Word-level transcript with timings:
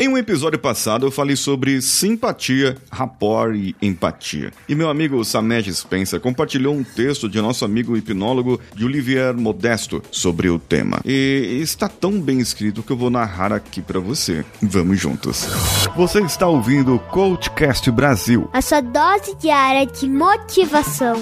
Em 0.00 0.08
um 0.08 0.16
episódio 0.16 0.58
passado 0.58 1.04
eu 1.04 1.10
falei 1.10 1.36
sobre 1.36 1.82
simpatia, 1.82 2.74
rapport 2.90 3.54
e 3.54 3.76
empatia. 3.82 4.50
E 4.66 4.74
meu 4.74 4.88
amigo 4.88 5.22
Samed 5.22 5.70
Spencer 5.74 6.18
compartilhou 6.18 6.74
um 6.74 6.82
texto 6.82 7.28
de 7.28 7.38
nosso 7.38 7.66
amigo 7.66 7.94
hipnólogo 7.94 8.58
de 8.74 8.86
Olivier 8.86 9.36
Modesto 9.36 10.02
sobre 10.10 10.48
o 10.48 10.58
tema. 10.58 11.02
E 11.04 11.60
está 11.60 11.86
tão 11.86 12.18
bem 12.18 12.40
escrito 12.40 12.82
que 12.82 12.90
eu 12.90 12.96
vou 12.96 13.10
narrar 13.10 13.52
aqui 13.52 13.82
para 13.82 14.00
você. 14.00 14.42
Vamos 14.62 14.98
juntos. 14.98 15.46
Você 15.94 16.22
está 16.22 16.46
ouvindo 16.46 16.94
o 16.94 16.98
Coachcast 16.98 17.90
Brasil. 17.90 18.48
A 18.54 18.62
sua 18.62 18.80
dose 18.80 19.36
diária 19.36 19.84
de 19.84 20.08
motivação. 20.08 21.16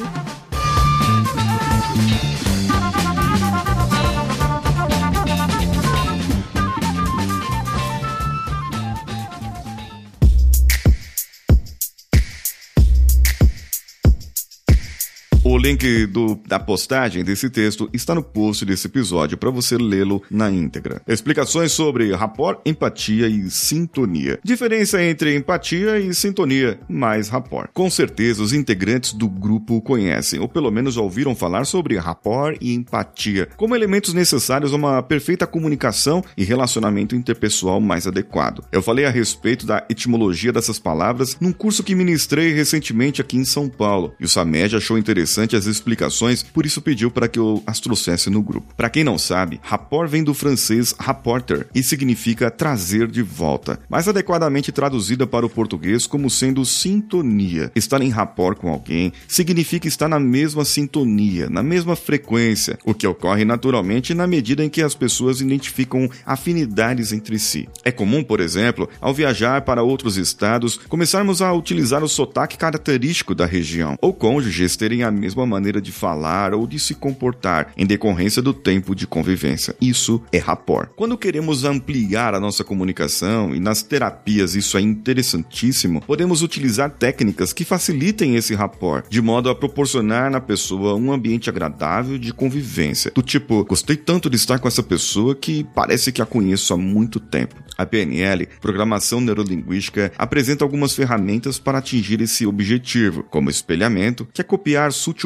O 15.51 15.57
link 15.57 16.05
do, 16.05 16.39
da 16.47 16.59
postagem 16.59 17.25
desse 17.25 17.49
texto 17.49 17.89
está 17.91 18.15
no 18.15 18.23
post 18.23 18.67
desse 18.67 18.87
episódio 18.87 19.39
para 19.39 19.49
você 19.49 19.79
lê-lo 19.79 20.23
na 20.31 20.51
íntegra. 20.51 21.01
Explicações 21.09 21.73
sobre 21.73 22.15
rapport, 22.15 22.61
empatia 22.67 23.27
e 23.29 23.51
sintonia. 23.51 24.39
Diferença 24.45 25.03
entre 25.03 25.35
empatia 25.35 25.99
e 25.99 26.15
sintonia, 26.15 26.79
mais 26.87 27.31
rapport. 27.31 27.71
Com 27.73 27.89
certeza 27.89 28.43
os 28.43 28.53
integrantes 28.53 29.15
do 29.15 29.27
grupo 29.27 29.81
conhecem, 29.81 30.39
ou 30.39 30.47
pelo 30.51 30.71
menos 30.71 30.99
ouviram 30.99 31.35
falar 31.35 31.65
sobre 31.65 31.97
rapport 31.97 32.59
e 32.61 32.75
empatia, 32.75 33.49
como 33.57 33.75
elementos 33.75 34.13
necessários 34.13 34.75
a 34.75 34.77
uma 34.77 35.03
perfeita 35.03 35.47
comunicação 35.47 36.23
e 36.37 36.45
relacionamento 36.45 37.17
interpessoal 37.17 37.81
mais 37.81 38.07
adequado. 38.07 38.63
Eu 38.71 38.83
falei 38.83 39.07
a 39.07 39.11
respeito 39.11 39.65
da 39.65 39.83
etimologia 39.89 40.53
dessas 40.53 40.79
palavras 40.79 41.39
num 41.41 41.53
curso 41.53 41.83
que 41.83 41.95
ministrei 41.95 42.53
recentemente 42.53 43.23
aqui 43.23 43.39
em 43.39 43.47
São 43.47 43.67
Paulo, 43.67 44.13
e 44.21 44.27
o 44.27 44.29
Samed 44.29 44.77
achou 44.77 44.99
interessante 44.99 45.38
interessante 45.39 45.57
as 45.57 45.67
explicações, 45.67 46.43
por 46.43 46.67
isso 46.67 46.83
pediu 46.83 47.11
para 47.11 47.29
que 47.29 47.39
eu 47.39 47.63
as 47.67 47.81
trouxesse 47.81 48.29
no 48.29 48.43
grupo. 48.43 48.75
Para 48.77 48.91
quem 48.91 49.05
não 49.05 49.19
sabe, 49.19 49.61
rapport 49.63 50.09
vem 50.09 50.25
do 50.25 50.35
francês 50.35 50.95
rapporter 50.99 51.67
e 51.75 51.83
significa 51.83 52.51
trazer 52.51 53.09
de 53.09 53.23
volta, 53.23 53.79
mais 53.89 54.09
adequadamente 54.09 54.73
traduzida 54.73 55.27
para 55.27 55.47
o 55.47 55.51
português 55.51 56.07
como 56.07 56.29
sendo 56.29 56.65
sintonia. 56.65 57.71
Estar 57.75 58.03
em 58.03 58.11
rapport 58.11 58.59
com 58.59 58.69
alguém 58.69 59.13
significa 59.27 59.87
estar 59.87 60.09
na 60.09 60.19
mesma 60.19 60.65
sintonia, 60.65 61.49
na 61.49 61.63
mesma 61.63 61.95
frequência, 61.95 62.79
o 62.85 62.95
que 62.95 63.07
ocorre 63.07 63.45
naturalmente 63.45 64.15
na 64.15 64.27
medida 64.27 64.65
em 64.65 64.69
que 64.69 64.83
as 64.83 64.95
pessoas 64.95 65.41
identificam 65.41 66.09
afinidades 66.27 67.13
entre 67.13 67.39
si. 67.39 67.69
É 67.85 67.93
comum, 67.93 68.25
por 68.25 68.41
exemplo, 68.41 68.89
ao 69.01 69.15
viajar 69.15 69.63
para 69.63 69.83
outros 69.83 70.17
estados, 70.17 70.77
começarmos 70.89 71.41
a 71.41 71.53
utilizar 71.53 72.03
o 72.03 72.09
sotaque 72.09 72.59
característico 72.59 73.35
da 73.35 73.47
região, 73.47 73.97
ou 74.01 74.13
cônjuges 74.13 74.77
terem 74.77 75.03
a 75.03 75.11
mesma 75.11 75.28
maneira 75.35 75.81
de 75.81 75.93
falar 75.93 76.55
ou 76.55 76.67
de 76.67 76.79
se 76.79 76.95
comportar 76.95 77.73
em 77.77 77.87
decorrência 77.87 78.43
do 78.43 78.53
tempo 78.53 78.95
de 78.95 79.07
convivência. 79.07 79.75
Isso 79.81 80.23
é 80.33 80.39
rapport. 80.39 80.91
Quando 80.97 81.19
queremos 81.19 81.65
ampliar 81.65 82.35
a 82.35 82.41
nossa 82.41 82.65
comunicação, 82.65 83.55
e 83.55 83.61
nas 83.61 83.83
terapias 83.83 84.55
isso 84.55 84.77
é 84.77 84.81
interessantíssimo, 84.81 86.01
podemos 86.01 86.43
utilizar 86.43 86.91
técnicas 86.91 87.53
que 87.53 87.65
facilitem 87.65 88.37
esse 88.37 88.55
rapport, 88.55 89.05
de 89.09 89.21
modo 89.21 89.51
a 89.51 89.55
proporcionar 89.55 90.31
na 90.31 90.41
pessoa 90.41 90.95
um 90.95 91.13
ambiente 91.13 91.51
agradável 91.51 92.19
de 92.19 92.33
convivência. 92.33 93.13
Do 93.15 93.23
tipo, 93.23 93.65
gostei 93.65 93.97
tanto 93.97 94.31
de 94.31 94.37
estar 94.37 94.59
com 94.59 94.69
essa 94.69 94.83
pessoa 94.83 95.35
que 95.35 95.65
parece 95.75 96.13
que 96.13 96.23
a 96.23 96.27
conheço 96.27 96.73
há 96.73 96.77
muito 96.77 97.21
tempo. 97.21 97.57
A 97.77 97.87
PNL, 97.87 98.49
Programação 98.61 99.21
Neurolinguística, 99.21 100.13
apresenta 100.19 100.65
algumas 100.65 100.95
ferramentas 100.95 101.59
para 101.61 101.79
atingir 101.79 102.21
esse 102.21 102.45
objetivo, 102.45 103.23
como 103.23 103.51
espelhamento, 103.51 104.27
que 104.33 104.41
é 104.41 104.45
copiar 104.45 104.93
sutilmente 104.93 105.18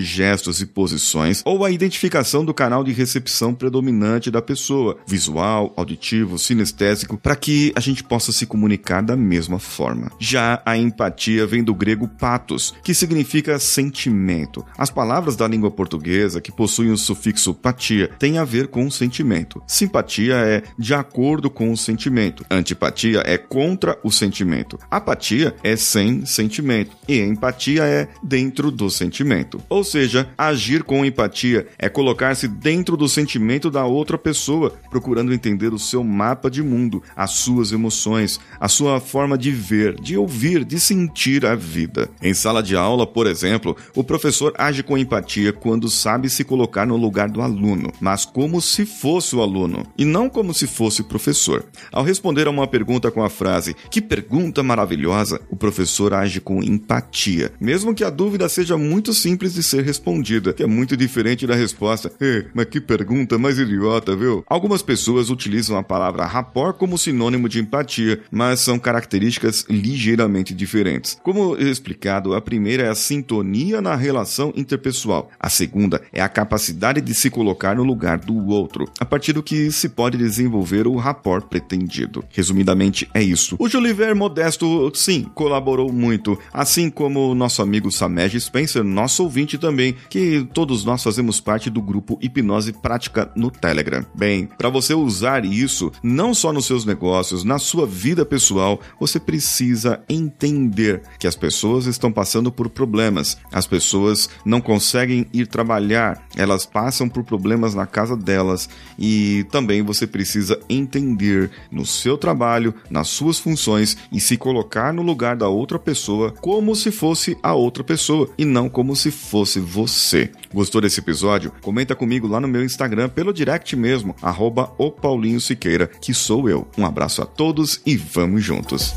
gestos 0.00 0.60
e 0.60 0.66
posições, 0.66 1.42
ou 1.44 1.64
a 1.64 1.70
identificação 1.70 2.44
do 2.44 2.54
canal 2.54 2.82
de 2.84 2.92
recepção 2.92 3.54
predominante 3.54 4.30
da 4.30 4.40
pessoa, 4.40 4.96
visual, 5.06 5.72
auditivo, 5.76 6.38
sinestésico, 6.38 7.18
para 7.18 7.36
que 7.36 7.72
a 7.74 7.80
gente 7.80 8.02
possa 8.02 8.32
se 8.32 8.46
comunicar 8.46 9.02
da 9.02 9.16
mesma 9.16 9.58
forma. 9.58 10.10
Já 10.18 10.62
a 10.64 10.76
empatia 10.76 11.46
vem 11.46 11.62
do 11.62 11.74
grego 11.74 12.08
patos, 12.08 12.74
que 12.82 12.94
significa 12.94 13.58
sentimento. 13.58 14.64
As 14.78 14.90
palavras 14.90 15.36
da 15.36 15.46
língua 15.48 15.70
portuguesa 15.70 16.40
que 16.40 16.52
possuem 16.52 16.90
o 16.90 16.96
sufixo 16.96 17.52
patia 17.54 18.08
têm 18.18 18.38
a 18.38 18.44
ver 18.44 18.68
com 18.68 18.90
sentimento. 18.90 19.62
Simpatia 19.66 20.34
é 20.36 20.62
de 20.78 20.94
acordo 20.94 21.50
com 21.50 21.72
o 21.72 21.76
sentimento. 21.76 22.44
Antipatia 22.50 23.22
é 23.24 23.36
contra 23.36 23.98
o 24.02 24.10
sentimento. 24.10 24.78
Apatia 24.90 25.54
é 25.62 25.76
sem 25.76 26.24
sentimento. 26.24 26.96
E 27.08 27.20
empatia 27.20 27.84
é 27.84 28.08
dentro 28.22 28.70
do 28.70 28.88
sentimento. 28.90 29.33
Ou 29.68 29.82
seja, 29.82 30.28
agir 30.36 30.82
com 30.82 31.04
empatia 31.04 31.66
é 31.78 31.88
colocar-se 31.88 32.46
dentro 32.48 32.96
do 32.96 33.08
sentimento 33.08 33.70
da 33.70 33.84
outra 33.84 34.16
pessoa, 34.16 34.72
procurando 34.90 35.32
entender 35.32 35.72
o 35.72 35.78
seu 35.78 36.02
mapa 36.04 36.50
de 36.50 36.62
mundo, 36.62 37.02
as 37.16 37.32
suas 37.32 37.72
emoções, 37.72 38.40
a 38.60 38.68
sua 38.68 39.00
forma 39.00 39.36
de 39.36 39.50
ver, 39.50 40.00
de 40.00 40.16
ouvir, 40.16 40.64
de 40.64 40.78
sentir 40.78 41.44
a 41.46 41.54
vida. 41.54 42.10
Em 42.22 42.34
sala 42.34 42.62
de 42.62 42.76
aula, 42.76 43.06
por 43.06 43.26
exemplo, 43.26 43.76
o 43.94 44.04
professor 44.04 44.52
age 44.56 44.82
com 44.82 44.98
empatia 44.98 45.52
quando 45.52 45.88
sabe 45.88 46.28
se 46.28 46.44
colocar 46.44 46.86
no 46.86 46.96
lugar 46.96 47.28
do 47.28 47.42
aluno, 47.42 47.92
mas 48.00 48.24
como 48.24 48.60
se 48.60 48.86
fosse 48.86 49.34
o 49.36 49.42
aluno, 49.42 49.86
e 49.96 50.04
não 50.04 50.28
como 50.28 50.52
se 50.52 50.66
fosse 50.66 51.00
o 51.00 51.04
professor. 51.04 51.64
Ao 51.92 52.02
responder 52.02 52.46
a 52.46 52.50
uma 52.50 52.66
pergunta 52.66 53.10
com 53.10 53.22
a 53.22 53.30
frase 53.30 53.74
Que 53.90 54.00
pergunta 54.00 54.62
maravilhosa, 54.62 55.40
o 55.50 55.56
professor 55.56 56.12
age 56.14 56.40
com 56.40 56.62
empatia, 56.62 57.52
mesmo 57.60 57.94
que 57.94 58.04
a 58.04 58.10
dúvida 58.10 58.48
seja 58.48 58.76
muito 58.76 59.12
simples 59.24 59.54
de 59.54 59.62
ser 59.62 59.82
respondida, 59.82 60.52
que 60.52 60.62
é 60.62 60.66
muito 60.66 60.94
diferente 60.94 61.46
da 61.46 61.54
resposta 61.54 62.12
Eh, 62.20 62.44
mas 62.52 62.66
que 62.66 62.80
pergunta 62.80 63.38
mais 63.38 63.58
idiota, 63.58 64.14
viu? 64.14 64.44
Algumas 64.46 64.82
pessoas 64.82 65.30
utilizam 65.30 65.78
a 65.78 65.82
palavra 65.82 66.26
rapport 66.26 66.76
como 66.76 66.98
sinônimo 66.98 67.48
de 67.48 67.58
empatia, 67.58 68.20
mas 68.30 68.60
são 68.60 68.78
características 68.78 69.64
ligeiramente 69.68 70.52
diferentes. 70.54 71.18
Como 71.22 71.56
explicado, 71.56 72.34
a 72.34 72.40
primeira 72.40 72.82
é 72.82 72.88
a 72.90 72.94
sintonia 72.94 73.80
na 73.80 73.94
relação 73.94 74.52
interpessoal, 74.54 75.30
a 75.40 75.48
segunda 75.48 76.02
é 76.12 76.20
a 76.20 76.28
capacidade 76.28 77.00
de 77.00 77.14
se 77.14 77.30
colocar 77.30 77.76
no 77.76 77.82
lugar 77.82 78.18
do 78.18 78.46
outro, 78.48 78.90
a 79.00 79.04
partir 79.04 79.32
do 79.32 79.42
que 79.42 79.72
se 79.72 79.88
pode 79.88 80.18
desenvolver 80.18 80.86
o 80.86 80.96
rapport 80.96 81.46
pretendido. 81.46 82.24
Resumidamente, 82.30 83.08
é 83.14 83.22
isso. 83.22 83.56
O 83.58 83.68
Juliver 83.68 84.14
Modesto, 84.14 84.92
sim, 84.94 85.24
colaborou 85.34 85.90
muito, 85.92 86.38
assim 86.52 86.90
como 86.90 87.30
o 87.30 87.34
nosso 87.34 87.62
amigo 87.62 87.90
Samej 87.90 88.38
Spencer, 88.40 88.84
nosso 88.84 89.13
ouvinte 89.22 89.58
também, 89.58 89.94
que 90.08 90.46
todos 90.52 90.84
nós 90.84 91.02
fazemos 91.02 91.40
parte 91.40 91.70
do 91.70 91.82
grupo 91.82 92.18
Hipnose 92.20 92.72
Prática 92.72 93.30
no 93.36 93.50
Telegram. 93.50 94.04
Bem, 94.14 94.46
para 94.46 94.68
você 94.68 94.94
usar 94.94 95.44
isso, 95.44 95.92
não 96.02 96.34
só 96.34 96.52
nos 96.52 96.66
seus 96.66 96.84
negócios, 96.84 97.44
na 97.44 97.58
sua 97.58 97.86
vida 97.86 98.24
pessoal, 98.24 98.80
você 98.98 99.18
precisa 99.18 100.02
entender 100.08 101.02
que 101.18 101.26
as 101.26 101.36
pessoas 101.36 101.86
estão 101.86 102.12
passando 102.12 102.50
por 102.50 102.68
problemas. 102.68 103.36
As 103.52 103.66
pessoas 103.66 104.28
não 104.44 104.60
conseguem 104.60 105.26
ir 105.32 105.46
trabalhar, 105.46 106.26
elas 106.36 106.66
passam 106.66 107.08
por 107.08 107.24
problemas 107.24 107.74
na 107.74 107.86
casa 107.86 108.16
delas 108.16 108.68
e 108.98 109.46
também 109.50 109.82
você 109.82 110.06
precisa 110.06 110.58
entender 110.68 111.50
no 111.70 111.84
seu 111.86 112.16
trabalho, 112.16 112.74
nas 112.90 113.08
suas 113.08 113.38
funções 113.38 113.96
e 114.10 114.20
se 114.20 114.36
colocar 114.36 114.92
no 114.92 115.02
lugar 115.02 115.36
da 115.36 115.48
outra 115.48 115.78
pessoa 115.78 116.32
como 116.40 116.74
se 116.74 116.90
fosse 116.90 117.36
a 117.42 117.54
outra 117.54 117.84
pessoa 117.84 118.28
e 118.36 118.44
não 118.44 118.68
como 118.68 118.96
se 119.04 119.10
fosse 119.10 119.60
você. 119.60 120.30
Gostou 120.52 120.80
desse 120.80 121.00
episódio? 121.00 121.52
Comenta 121.60 121.94
comigo 121.94 122.26
lá 122.26 122.40
no 122.40 122.48
meu 122.48 122.64
Instagram 122.64 123.10
pelo 123.10 123.34
direct 123.34 123.76
mesmo, 123.76 124.16
arroba 124.22 124.72
o 124.78 124.90
Paulinho 124.90 125.40
Siqueira, 125.40 125.86
que 125.86 126.14
sou 126.14 126.48
eu. 126.48 126.66
Um 126.78 126.86
abraço 126.86 127.20
a 127.20 127.26
todos 127.26 127.82
e 127.84 127.96
vamos 127.96 128.42
juntos! 128.42 128.94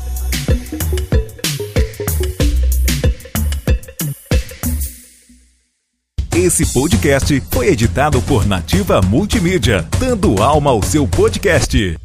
Esse 6.34 6.72
podcast 6.72 7.42
foi 7.50 7.68
editado 7.68 8.22
por 8.22 8.46
Nativa 8.46 9.02
Multimídia, 9.02 9.86
dando 9.98 10.40
alma 10.40 10.70
ao 10.70 10.82
seu 10.82 11.06
podcast. 11.06 11.98